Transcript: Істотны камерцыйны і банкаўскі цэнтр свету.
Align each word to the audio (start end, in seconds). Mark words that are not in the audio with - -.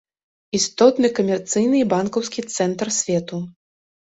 Істотны 0.59 1.11
камерцыйны 1.19 1.77
і 1.83 1.83
банкаўскі 1.93 2.45
цэнтр 2.55 2.87
свету. 2.99 3.41